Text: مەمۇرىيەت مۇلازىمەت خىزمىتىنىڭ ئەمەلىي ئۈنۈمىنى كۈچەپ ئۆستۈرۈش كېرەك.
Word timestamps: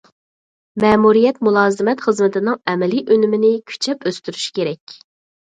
مەمۇرىيەت 0.83 1.37
مۇلازىمەت 1.47 2.01
خىزمىتىنىڭ 2.07 2.57
ئەمەلىي 2.73 3.05
ئۈنۈمىنى 3.17 3.53
كۈچەپ 3.73 4.09
ئۆستۈرۈش 4.13 4.49
كېرەك. 4.59 4.99